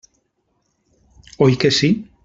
[1.49, 1.95] Oi que sí?